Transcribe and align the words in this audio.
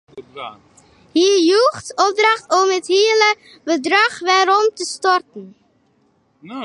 Hy 1.15 1.27
joech 1.49 1.89
opdracht 2.05 2.47
om 2.59 2.67
it 2.77 2.87
hiele 2.95 3.29
bedrach 3.67 4.17
werom 4.27 4.65
te 4.79 4.85
stoarten. 4.95 5.47